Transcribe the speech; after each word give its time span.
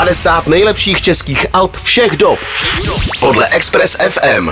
50 0.00 0.46
nejlepších 0.46 1.02
českých 1.02 1.46
alb 1.52 1.76
všech 1.76 2.16
dob 2.16 2.38
podle 3.20 3.48
Express 3.48 3.96
FM. 4.08 4.50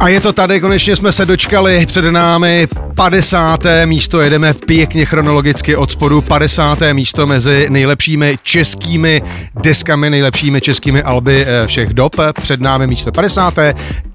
A 0.00 0.08
je 0.08 0.20
to 0.20 0.32
tady, 0.32 0.60
konečně 0.60 0.96
jsme 0.96 1.12
se 1.12 1.26
dočkali, 1.26 1.86
před 1.86 2.04
námi 2.04 2.68
50. 2.96 3.60
místo, 3.84 4.20
jedeme 4.20 4.54
pěkně 4.54 5.04
chronologicky 5.04 5.76
od 5.76 5.92
spodu, 5.92 6.20
50. 6.20 6.78
místo 6.92 7.26
mezi 7.26 7.66
nejlepšími 7.70 8.38
českými 8.42 9.22
deskami, 9.54 10.10
nejlepšími 10.10 10.60
českými 10.60 11.02
alby 11.02 11.46
eh, 11.46 11.66
všech 11.66 11.94
dob, 11.94 12.16
před 12.40 12.60
námi 12.60 12.86
místo 12.86 13.12
50. 13.12 13.54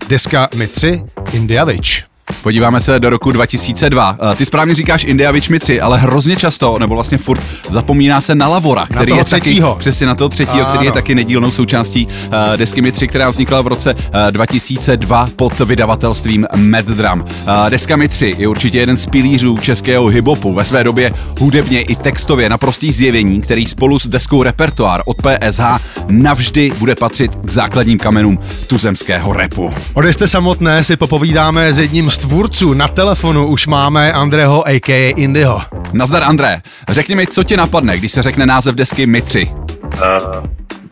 deska 0.07 0.49
My 0.55 0.67
3, 0.67 1.01
India 1.31 1.63
Witch. 1.63 2.16
Podíváme 2.41 2.79
se 2.79 2.99
do 2.99 3.09
roku 3.09 3.31
2002. 3.31 4.17
Eh, 4.31 4.35
ty 4.35 4.45
správně 4.45 4.75
říkáš 4.75 5.03
India 5.03 5.31
Witch 5.31 5.49
Mi 5.49 5.59
3, 5.59 5.81
ale 5.81 5.97
hrozně 5.97 6.35
často, 6.35 6.79
nebo 6.79 6.95
vlastně 6.95 7.17
furt 7.17 7.43
zapomíná 7.69 8.21
se 8.21 8.35
na 8.35 8.47
Lavora, 8.47 8.85
který 8.85 9.07
toho 9.07 9.19
je 9.19 9.23
třetího. 9.25 9.69
taky, 9.69 9.79
přesně 9.79 10.07
na 10.07 10.15
toho 10.15 10.29
třetího, 10.29 10.65
který 10.65 10.85
je 10.85 10.91
taky 10.91 11.15
nedílnou 11.15 11.51
součástí 11.51 12.07
uh, 12.07 12.33
desky 12.55 12.81
Mi 12.81 12.91
3, 12.91 13.07
která 13.07 13.29
vznikla 13.29 13.61
v 13.61 13.67
roce 13.67 13.93
uh, 13.93 14.01
2002 14.31 15.27
pod 15.35 15.59
vydavatelstvím 15.59 16.45
Mad 16.55 16.85
Drum. 16.85 17.19
Uh, 17.21 17.69
deska 17.69 17.95
Mi 17.95 18.07
3 18.07 18.35
je 18.37 18.47
určitě 18.47 18.79
jeden 18.79 18.97
z 18.97 19.05
pilířů 19.05 19.57
českého 19.57 20.07
hiphopu, 20.07 20.53
ve 20.53 20.63
své 20.63 20.83
době 20.83 21.11
hudebně 21.39 21.81
i 21.81 21.95
textově 21.95 22.49
naprostý 22.49 22.91
zjevení, 22.91 23.41
který 23.41 23.65
spolu 23.65 23.99
s 23.99 24.07
deskou 24.07 24.43
Repertoár 24.43 25.01
od 25.05 25.17
PSH 25.17 25.61
navždy 26.09 26.71
bude 26.77 26.95
patřit 26.95 27.31
k 27.35 27.49
základním 27.49 27.97
kamenům 27.97 28.39
tuzemského 28.67 29.33
repu. 29.33 29.73
O 29.93 30.01
desce 30.01 30.27
samotné 30.27 30.83
si 30.83 30.95
popovídáme 30.95 31.73
s 31.73 31.77
jedním 31.77 32.11
z 32.11 32.16
tvůrců. 32.19 32.73
Na 32.73 32.87
telefonu 32.87 33.47
už 33.47 33.67
máme 33.67 34.13
Andreho 34.13 34.67
a.k.a. 34.67 35.13
Indyho. 35.17 35.61
Nazdar 35.93 36.23
André, 36.23 36.61
řekni 36.89 37.15
mi, 37.15 37.27
co 37.27 37.43
ti 37.43 37.57
napadne, 37.57 37.97
když 37.97 38.11
se 38.11 38.23
řekne 38.23 38.45
název 38.45 38.75
desky 38.75 39.05
My 39.05 39.21
3? 39.21 39.47
Uh, 39.47 39.57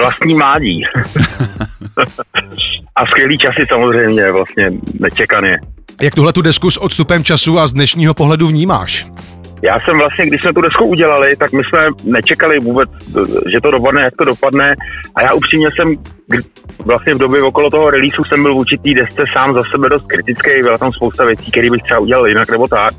vlastní 0.01 0.35
mládí. 0.35 0.83
a 2.95 3.05
skvělý 3.05 3.37
časy 3.37 3.65
samozřejmě, 3.69 4.31
vlastně 4.31 4.69
nečekaně. 4.99 5.59
Jak 6.01 6.15
tuhle 6.15 6.33
tu 6.33 6.41
desku 6.41 6.71
s 6.71 6.77
odstupem 6.77 7.23
času 7.23 7.59
a 7.59 7.67
z 7.67 7.73
dnešního 7.73 8.13
pohledu 8.13 8.47
vnímáš? 8.47 9.07
Já 9.63 9.79
jsem 9.79 9.99
vlastně, 9.99 10.25
když 10.25 10.41
jsme 10.41 10.53
tu 10.53 10.61
desku 10.61 10.85
udělali, 10.85 11.35
tak 11.35 11.51
my 11.53 11.61
jsme 11.63 12.11
nečekali 12.11 12.59
vůbec, 12.59 12.89
že 13.51 13.61
to 13.61 13.71
dopadne, 13.71 14.01
jak 14.03 14.13
to 14.15 14.23
dopadne. 14.23 14.75
A 15.15 15.21
já 15.21 15.33
upřímně 15.33 15.67
jsem 15.75 15.95
vlastně 16.85 17.13
v 17.15 17.17
době 17.17 17.41
okolo 17.41 17.69
toho 17.69 17.89
releaseu 17.89 18.23
jsem 18.23 18.43
byl 18.43 18.53
v 18.53 18.57
určitý 18.57 18.93
desce 18.93 19.23
sám 19.33 19.53
za 19.53 19.61
sebe 19.71 19.89
dost 19.89 20.05
kritický, 20.07 20.51
byla 20.61 20.77
tam 20.77 20.91
spousta 20.91 21.25
věcí, 21.25 21.51
které 21.51 21.69
bych 21.69 21.83
třeba 21.83 21.99
udělal 21.99 22.27
jinak 22.27 22.49
nebo 22.51 22.67
tak. 22.67 22.93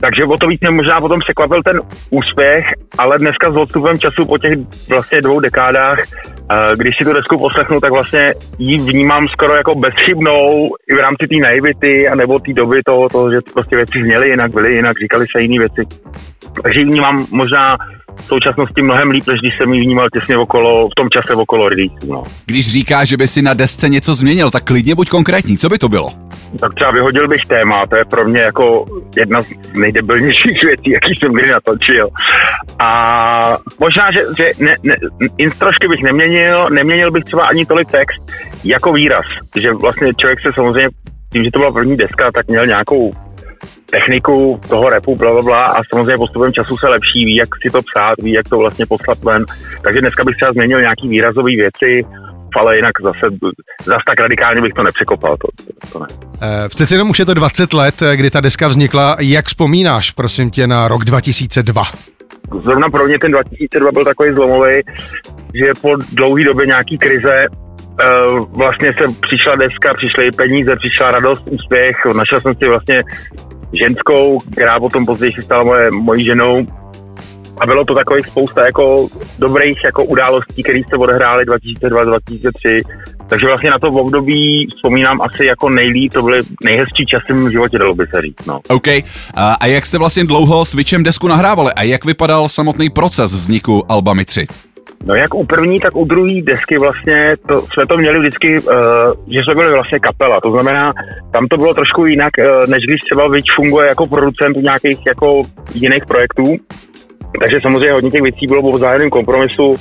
Takže 0.00 0.24
o 0.24 0.36
to 0.40 0.46
víc 0.46 0.60
mě 0.60 0.70
možná 0.70 1.00
potom 1.00 1.20
překvapil 1.20 1.60
ten 1.62 1.80
úspěch, 2.10 2.64
ale 2.98 3.18
dneska 3.18 3.50
s 3.50 3.56
odstupem 3.56 3.98
času 3.98 4.22
po 4.26 4.38
těch 4.38 4.52
vlastně 4.90 5.20
dvou 5.20 5.40
dekádách, 5.40 5.98
eh, 6.00 6.72
když 6.80 6.94
si 6.98 7.04
tu 7.04 7.12
desku 7.12 7.38
poslechnu, 7.38 7.76
tak 7.80 7.92
vlastně 7.92 8.24
ji 8.58 8.76
vnímám 8.78 9.28
skoro 9.28 9.52
jako 9.56 9.74
bezchybnou 9.74 10.68
i 10.90 10.94
v 10.94 11.02
rámci 11.04 11.24
té 11.30 11.36
naivity 11.36 12.08
a 12.08 12.14
nebo 12.14 12.38
té 12.38 12.52
doby 12.52 12.80
toho, 12.86 13.08
toho, 13.08 13.30
že 13.30 13.38
prostě 13.52 13.76
věci 13.76 13.98
zněly 14.02 14.28
jinak, 14.28 14.50
byly 14.54 14.74
jinak, 14.74 14.98
říkali 15.02 15.24
se 15.26 15.42
jiné 15.44 15.58
věci. 15.64 15.82
Takže 16.62 16.80
ji 16.80 16.86
vnímám 16.86 17.26
možná 17.32 17.76
v 18.16 18.24
současnosti 18.24 18.82
mnohem 18.82 19.10
líp, 19.10 19.26
než 19.26 19.40
když 19.40 19.52
jsem 19.58 19.72
ji 19.72 19.80
vnímal 19.80 20.08
těsně 20.14 20.36
okolo, 20.36 20.88
v 20.88 20.94
tom 20.96 21.08
čase 21.10 21.34
okolo 21.34 21.68
release. 21.68 22.06
No. 22.08 22.22
Když 22.46 22.72
říkáš, 22.72 23.08
že 23.08 23.16
by 23.16 23.28
si 23.28 23.42
na 23.42 23.54
desce 23.54 23.88
něco 23.88 24.14
změnil, 24.14 24.50
tak 24.50 24.64
klidně 24.64 24.94
buď 24.94 25.08
konkrétní, 25.08 25.58
co 25.58 25.68
by 25.68 25.78
to 25.78 25.88
bylo? 25.88 26.08
Tak 26.60 26.74
třeba 26.74 26.90
vyhodil 26.90 27.28
bych 27.28 27.46
téma, 27.46 27.86
to 27.90 27.96
je 27.96 28.04
pro 28.04 28.28
mě 28.28 28.40
jako 28.40 28.84
jedna 29.16 29.42
z 29.42 29.48
nejdebilnějších 29.74 30.58
věcí, 30.66 30.90
jaký 30.90 31.12
jsem 31.18 31.32
kdy 31.32 31.50
natočil. 31.50 32.08
A 32.78 32.90
možná, 33.80 34.04
že, 34.12 34.20
že 34.38 34.64
ne, 34.64 34.70
ne, 34.82 34.94
instrošky 35.38 35.88
bych 35.88 36.02
neměnil, 36.02 36.66
neměnil 36.74 37.10
bych 37.10 37.24
třeba 37.24 37.46
ani 37.46 37.66
tolik 37.66 37.90
text 37.90 38.20
jako 38.64 38.92
výraz, 38.92 39.26
že 39.56 39.72
vlastně 39.72 40.12
člověk 40.20 40.38
se 40.42 40.50
samozřejmě, 40.54 40.88
tím, 41.32 41.44
že 41.44 41.50
to 41.50 41.58
byla 41.58 41.72
první 41.72 41.96
deska, 41.96 42.30
tak 42.34 42.48
měl 42.48 42.66
nějakou 42.66 43.10
techniku 43.90 44.60
toho 44.68 44.88
repu, 44.88 45.16
bla, 45.16 45.30
bla, 45.32 45.40
bla, 45.40 45.64
a 45.64 45.80
samozřejmě 45.92 46.16
postupem 46.16 46.52
času 46.52 46.76
se 46.76 46.88
lepší, 46.88 47.24
ví, 47.24 47.36
jak 47.36 47.48
si 47.62 47.72
to 47.72 47.80
psát, 47.82 48.14
ví, 48.22 48.32
jak 48.32 48.48
to 48.48 48.58
vlastně 48.58 48.86
poslat 48.86 49.18
ven. 49.24 49.44
Takže 49.84 50.00
dneska 50.00 50.24
bych 50.24 50.36
třeba 50.36 50.52
změnil 50.52 50.80
nějaký 50.80 51.08
výrazové 51.08 51.50
věci, 51.64 51.90
ale 52.56 52.76
jinak 52.76 52.92
zase, 53.02 53.26
zase 53.84 54.04
tak 54.06 54.20
radikálně 54.20 54.62
bych 54.62 54.72
to 54.72 54.82
nepřekopal, 54.82 55.36
to, 55.36 55.48
to 55.92 55.98
ne. 55.98 56.06
Eh, 56.42 56.68
Přece 56.68 56.94
jenom 56.94 57.10
už 57.10 57.18
je 57.18 57.24
to 57.24 57.34
20 57.34 57.72
let, 57.72 58.02
eh, 58.02 58.16
kdy 58.16 58.30
ta 58.30 58.40
deska 58.40 58.68
vznikla. 58.68 59.16
Jak 59.20 59.46
vzpomínáš, 59.46 60.10
prosím 60.10 60.50
tě, 60.50 60.66
na 60.66 60.88
rok 60.88 61.04
2002? 61.04 61.82
zrovna 62.64 62.88
pro 62.88 63.06
mě 63.06 63.18
ten 63.18 63.32
2002 63.32 63.92
byl 63.92 64.04
takový 64.04 64.34
zlomový, 64.34 64.72
že 65.54 65.72
po 65.82 65.96
dlouhé 66.12 66.44
době 66.44 66.66
nějaký 66.66 66.98
krize 66.98 67.36
vlastně 68.50 68.88
se 68.88 69.04
přišla 69.28 69.54
deska, 69.56 69.94
přišly 69.94 70.30
peníze, 70.36 70.76
přišla 70.76 71.10
radost, 71.10 71.48
úspěch, 71.50 71.96
našel 72.06 72.40
jsem 72.40 72.52
si 72.54 72.68
vlastně 72.68 73.02
ženskou, 73.72 74.38
která 74.52 74.80
potom 74.80 75.06
později 75.06 75.32
se 75.32 75.42
stala 75.42 75.64
moje, 75.64 75.88
mojí 75.92 76.24
ženou 76.24 76.66
a 77.60 77.66
bylo 77.66 77.84
to 77.84 77.94
takových 77.94 78.26
spousta 78.26 78.64
jako 78.64 79.06
dobrých 79.38 79.78
jako 79.84 80.04
událostí, 80.04 80.62
které 80.62 80.78
se 80.78 80.96
odehrály 80.96 81.44
2002-2003, 81.44 82.80
takže 83.28 83.46
vlastně 83.46 83.70
na 83.70 83.78
to 83.78 83.90
v 83.90 83.96
období 83.96 84.66
vzpomínám 84.76 85.20
asi 85.22 85.44
jako 85.44 85.70
nejlíp, 85.70 86.12
to 86.12 86.22
byly 86.22 86.42
nejhezčí 86.64 87.06
časy 87.06 87.32
v 87.32 87.50
životě, 87.50 87.78
dalo 87.78 87.94
by 87.94 88.04
se 88.14 88.22
říct, 88.22 88.46
no. 88.46 88.60
OK. 88.68 88.88
A, 89.34 89.54
a 89.60 89.66
jak 89.66 89.86
jste 89.86 89.98
vlastně 89.98 90.24
dlouho 90.24 90.64
s 90.64 90.74
Witchem 90.74 91.02
desku 91.02 91.28
nahrávali 91.28 91.72
a 91.76 91.82
jak 91.82 92.04
vypadal 92.04 92.48
samotný 92.48 92.90
proces 92.90 93.34
vzniku 93.34 93.92
Alba 93.92 94.14
Mi 94.14 94.24
3? 94.24 94.46
No 95.04 95.14
jak 95.14 95.34
u 95.34 95.46
první, 95.46 95.78
tak 95.78 95.96
u 95.96 96.04
druhé 96.04 96.42
desky 96.42 96.76
vlastně 96.80 97.28
to, 97.48 97.60
jsme 97.60 97.86
to 97.88 97.98
měli 97.98 98.18
vždycky, 98.18 98.48
uh, 98.58 98.74
že 99.34 99.40
jsme 99.40 99.54
byli 99.54 99.72
vlastně 99.72 99.98
kapela, 100.00 100.40
to 100.40 100.50
znamená, 100.50 100.92
tam 101.32 101.46
to 101.46 101.56
bylo 101.56 101.74
trošku 101.74 102.06
jinak, 102.06 102.32
uh, 102.38 102.70
než 102.70 102.80
když 102.86 103.00
třeba 103.00 103.28
Vič 103.28 103.44
funguje 103.56 103.86
jako 103.86 104.06
producent 104.06 104.56
u 104.56 104.60
nějakých 104.60 104.98
jako 105.06 105.40
jiných 105.74 106.06
projektů, 106.08 106.44
takže 107.40 107.58
samozřejmě 107.62 107.92
hodně 107.92 108.10
těch 108.10 108.22
věcí 108.22 108.46
bylo 108.46 108.62
po 108.62 108.76
vzájemném 108.76 109.10
kompromisu, 109.10 109.74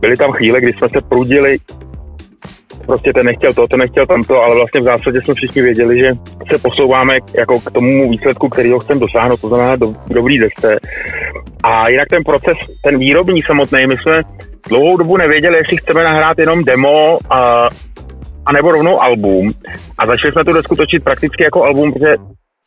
byly 0.00 0.16
tam 0.16 0.32
chvíle, 0.32 0.60
kdy 0.60 0.72
jsme 0.72 0.88
se 0.88 1.00
prudili, 1.08 1.56
prostě 2.86 3.12
ten 3.12 3.26
nechtěl 3.26 3.52
to, 3.54 3.66
ten 3.66 3.80
nechtěl 3.80 4.06
tamto, 4.06 4.34
ale 4.42 4.54
vlastně 4.54 4.80
v 4.80 4.84
zásadě 4.84 5.18
jsme 5.24 5.34
všichni 5.34 5.62
věděli, 5.62 6.00
že 6.00 6.10
se 6.50 6.58
posouváme 6.62 7.14
jako 7.38 7.60
k 7.60 7.70
tomu 7.70 8.10
výsledku, 8.10 8.48
kterého 8.48 8.78
chceme 8.78 9.00
dosáhnout, 9.00 9.40
to 9.40 9.48
znamená 9.48 9.76
do, 9.76 9.86
dobrý 10.06 10.38
desce. 10.38 10.78
A 11.64 11.88
jinak 11.88 12.08
ten 12.08 12.24
proces, 12.24 12.58
ten 12.84 12.98
výrobní 12.98 13.40
samotný, 13.40 13.86
my 13.86 13.96
jsme 14.02 14.22
dlouhou 14.68 14.96
dobu 14.96 15.16
nevěděli, 15.16 15.58
jestli 15.58 15.76
chceme 15.76 16.04
nahrát 16.04 16.38
jenom 16.38 16.64
demo 16.64 17.18
a, 17.30 17.68
a 18.46 18.52
nebo 18.52 18.70
rovnou 18.70 19.02
album. 19.02 19.46
A 19.98 20.06
začali 20.06 20.32
jsme 20.32 20.44
tu 20.44 20.52
desku 20.52 20.76
točit 20.76 21.04
prakticky 21.04 21.44
jako 21.44 21.64
album, 21.64 21.92
protože 21.92 22.14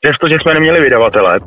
přestože 0.01 0.35
jsme 0.41 0.53
neměli 0.53 0.81
vydavatele. 0.81 1.39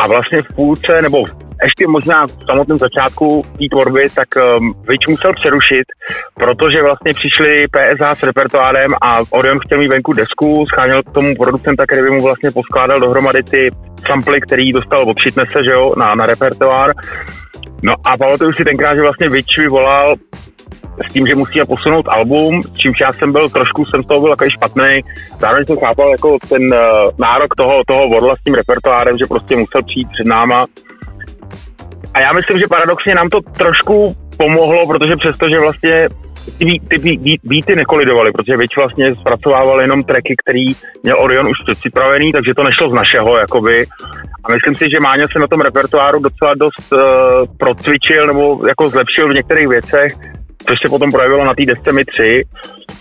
A 0.00 0.06
vlastně 0.06 0.42
v 0.42 0.54
půlce, 0.54 0.92
nebo 1.02 1.18
ještě 1.64 1.86
možná 1.86 2.26
v 2.26 2.44
samotném 2.50 2.78
začátku 2.78 3.42
té 3.58 3.64
tvorby, 3.70 4.04
tak 4.14 4.28
um, 4.36 4.74
Vič 4.88 5.02
musel 5.08 5.32
přerušit, 5.40 5.86
protože 6.34 6.82
vlastně 6.82 7.12
přišli 7.14 7.50
PSH 7.74 8.18
s 8.18 8.22
repertoárem 8.22 8.90
a 9.02 9.10
Orion 9.38 9.58
chtěl 9.60 9.78
mít 9.78 9.92
venku 9.92 10.12
desku, 10.12 10.66
scháněl 10.66 11.02
k 11.02 11.12
tomu 11.16 11.34
producenta, 11.42 11.86
který 11.86 12.02
by 12.02 12.10
mu 12.10 12.22
vlastně 12.28 12.50
poskládal 12.50 13.00
dohromady 13.00 13.42
ty 13.42 13.70
samply, 14.06 14.40
který 14.40 14.72
dostal 14.72 15.00
od 15.10 15.16
Shitnesse, 15.22 15.58
že 15.64 15.70
jo, 15.70 15.92
na, 16.00 16.14
na 16.14 16.26
repertoár. 16.26 16.90
No 17.82 17.94
a 18.04 18.16
pamatuju 18.16 18.52
si 18.52 18.64
tenkrát, 18.64 18.94
že 18.94 19.00
vlastně 19.00 19.28
Vič 19.28 19.46
mi 19.58 19.68
volal 19.68 20.16
s 21.08 21.12
tím, 21.12 21.26
že 21.26 21.34
musíme 21.34 21.64
posunout 21.64 22.06
album, 22.08 22.60
čímž 22.80 23.00
já 23.00 23.12
jsem 23.12 23.32
byl 23.32 23.48
trošku, 23.48 23.84
jsem 23.84 24.02
z 24.02 24.06
toho 24.06 24.20
byl 24.20 24.30
takový 24.30 24.50
špatný. 24.50 25.00
Zároveň 25.38 25.66
jsem 25.66 25.78
chápal 25.78 26.10
jako 26.10 26.36
ten 26.48 26.62
uh, 26.62 26.78
nárok 27.18 27.54
toho, 27.56 27.82
toho 27.86 28.08
vodla 28.08 28.34
s 28.36 28.44
tím 28.44 28.54
repertoárem, 28.54 29.18
že 29.18 29.24
prostě 29.28 29.56
musel 29.56 29.82
přijít 29.82 30.08
před 30.12 30.26
náma. 30.26 30.66
A 32.14 32.20
já 32.20 32.32
myslím, 32.32 32.58
že 32.58 32.68
paradoxně 32.68 33.14
nám 33.14 33.28
to 33.28 33.38
trošku 33.40 34.16
pomohlo, 34.36 34.82
protože 34.88 35.16
přesto, 35.16 35.48
že 35.48 35.60
vlastně 35.60 35.96
ty, 36.58 36.64
ty 36.88 36.96
bí- 37.04 37.20
bí- 37.24 37.40
beaty 37.44 37.76
nekolidovaly, 37.76 38.32
protože 38.32 38.56
větš 38.56 38.76
vlastně 38.76 39.14
zpracovával 39.20 39.80
jenom 39.80 40.04
tracky, 40.04 40.34
který 40.42 40.64
měl 41.02 41.16
Orion 41.20 41.46
už 41.46 41.58
předpřipravený, 41.66 42.32
takže 42.32 42.54
to 42.54 42.62
nešlo 42.62 42.90
z 42.90 42.92
našeho, 42.92 43.36
jakoby. 43.38 43.84
A 44.44 44.52
myslím 44.52 44.74
si, 44.74 44.84
že 44.84 45.02
Máňa 45.02 45.26
se 45.32 45.38
na 45.38 45.46
tom 45.46 45.60
repertoáru 45.60 46.18
docela 46.18 46.54
dost 46.54 46.92
uh, 46.92 47.00
procvičil 47.58 48.26
nebo 48.26 48.66
jako 48.68 48.88
zlepšil 48.88 49.28
v 49.28 49.36
některých 49.38 49.68
věcech, 49.68 50.10
což 50.66 50.76
se 50.82 50.88
potom 50.88 51.10
projevilo 51.10 51.44
na 51.44 51.54
té 51.54 51.64
desce 51.66 51.92
Mi 51.92 52.04
3, 52.04 52.42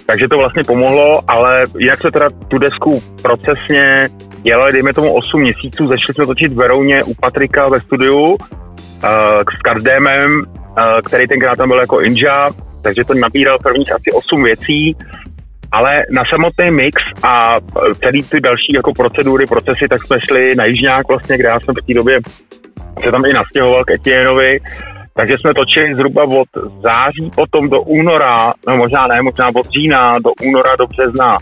takže 0.05 0.25
to 0.29 0.37
vlastně 0.37 0.63
pomohlo, 0.67 1.07
ale 1.27 1.63
jinak 1.77 1.99
se 2.01 2.11
teda 2.11 2.27
tu 2.47 2.57
desku 2.57 3.01
procesně 3.21 4.09
dělali, 4.41 4.71
dejme 4.71 4.93
tomu 4.93 5.13
8 5.13 5.41
měsíců, 5.41 5.87
začali 5.87 6.13
jsme 6.13 6.25
točit 6.25 6.51
v 6.53 6.55
Verouně 6.55 7.03
u 7.03 7.13
Patrika 7.21 7.69
ve 7.69 7.79
studiu 7.79 8.23
uh, 8.23 8.37
s 9.57 9.61
Kardémem, 9.63 10.29
uh, 10.31 10.99
který 11.05 11.27
tenkrát 11.27 11.55
tam 11.55 11.69
byl 11.69 11.79
jako 11.79 12.01
Inja, 12.01 12.49
takže 12.81 13.03
to 13.03 13.13
nabíral 13.13 13.57
prvních 13.59 13.91
asi 13.91 14.11
8 14.15 14.43
věcí, 14.43 14.95
ale 15.71 16.03
na 16.09 16.23
samotný 16.29 16.71
mix 16.71 16.95
a 17.23 17.55
celý 18.03 18.23
ty 18.23 18.39
další 18.39 18.71
jako 18.75 18.91
procedury, 18.93 19.45
procesy, 19.45 19.87
tak 19.89 20.03
jsme 20.03 20.19
šli 20.19 20.55
na 20.55 20.65
Jižňák 20.65 21.07
vlastně, 21.07 21.37
kde 21.37 21.47
já 21.51 21.59
jsem 21.59 21.75
v 21.75 21.85
té 21.85 21.93
době 21.93 22.19
se 23.03 23.11
tam 23.11 23.25
i 23.25 23.33
nastěhoval 23.33 23.83
k 23.83 23.91
Etienovi, 23.91 24.59
Takže 25.19 25.35
jsme 25.39 25.53
točili 25.53 25.95
zhruba 25.95 26.23
od 26.23 26.49
září 26.83 27.31
potom 27.35 27.69
do 27.69 27.81
února, 27.81 28.53
no 28.67 28.77
možná 28.77 29.07
ne, 29.07 29.21
možná 29.21 29.47
od 29.47 29.67
října 29.77 30.13
do 30.25 30.31
února 30.47 30.75
do 30.79 30.87
března. 30.87 31.37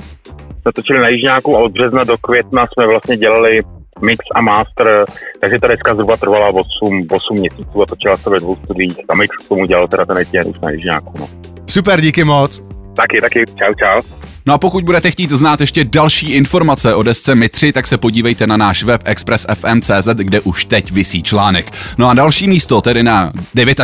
Jsme 0.61 0.71
točili 0.75 0.99
na 0.99 1.07
Jižňáku 1.07 1.57
a 1.57 1.59
od 1.59 1.71
března 1.71 2.03
do 2.03 2.17
května 2.17 2.65
jsme 2.67 2.87
vlastně 2.87 3.17
dělali 3.17 3.61
mix 4.01 4.19
a 4.35 4.41
master, 4.41 5.05
takže 5.41 5.57
ta 5.61 5.67
deska 5.67 5.93
zhruba 5.93 6.17
trvala 6.17 6.47
8, 6.47 7.07
8 7.11 7.35
měsíců 7.37 7.81
a 7.81 7.85
točila 7.85 8.17
se 8.17 8.29
ve 8.29 8.37
dvou 8.37 8.55
studiích. 8.55 8.97
A 9.09 9.15
mix 9.15 9.45
k 9.45 9.49
tomu 9.49 9.65
dělal 9.65 9.87
teda 9.87 10.05
ten 10.05 10.17
Etienne 10.17 10.49
už 10.49 10.59
na 10.59 10.71
Jižňáku. 10.71 11.13
No. 11.19 11.27
Super, 11.67 12.01
díky 12.01 12.23
moc. 12.23 12.76
Taky, 12.97 13.21
taky, 13.21 13.43
čau, 13.59 13.73
čau. 13.73 14.17
No 14.45 14.53
a 14.53 14.57
pokud 14.57 14.83
budete 14.83 15.11
chtít 15.11 15.29
znát 15.29 15.61
ještě 15.61 15.83
další 15.83 16.31
informace 16.31 16.95
o 16.95 17.03
desce 17.03 17.35
Mitři, 17.35 17.71
tak 17.71 17.87
se 17.87 17.97
podívejte 17.97 18.47
na 18.47 18.57
náš 18.57 18.83
web 18.83 19.01
expressfm.cz, 19.05 20.07
kde 20.13 20.39
už 20.39 20.65
teď 20.65 20.91
vysí 20.91 21.23
článek. 21.23 21.71
No 21.97 22.09
a 22.09 22.13
další 22.13 22.47
místo, 22.47 22.81
tedy 22.81 23.03
na 23.03 23.31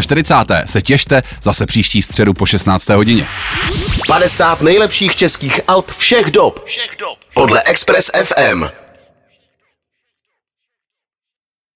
49. 0.02 0.70
se 0.70 0.82
těšte 0.82 1.22
zase 1.42 1.66
příští 1.66 2.02
středu 2.02 2.34
po 2.34 2.46
16. 2.46 2.90
hodině. 2.90 3.28
50 4.08 4.62
nejlepších 4.62 5.16
českých 5.16 5.60
alb 5.68 5.92
všech 5.92 6.32
dob. 6.32 6.66
Všech 6.66 6.96
dob. 7.00 7.18
Podle 7.34 7.64
Express 7.64 8.12
FM. 8.24 8.83